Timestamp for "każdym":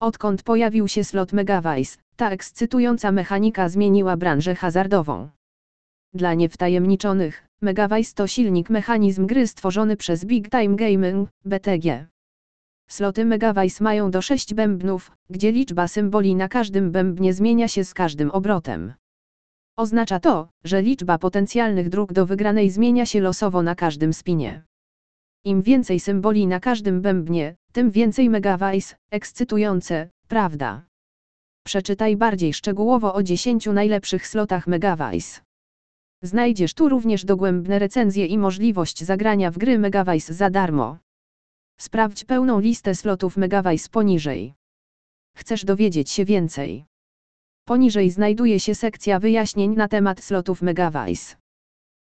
16.48-16.92, 17.94-18.30, 23.74-24.12, 26.60-27.00